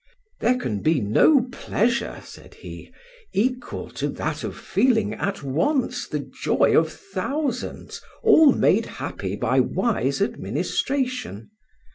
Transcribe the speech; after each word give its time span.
"There 0.39 0.57
can 0.57 0.81
be 0.81 0.99
no 0.99 1.41
pleasure," 1.51 2.19
said 2.25 2.55
he, 2.55 2.91
"equal 3.33 3.91
to 3.91 4.07
that 4.09 4.43
of 4.43 4.57
feeling 4.57 5.13
at 5.13 5.43
once 5.43 6.07
the 6.07 6.21
joy 6.41 6.75
of 6.75 6.91
thousands 6.91 8.01
all 8.23 8.51
made 8.51 8.87
happy 8.97 9.35
by 9.35 9.59
wise 9.59 10.19
administration. 10.19 11.51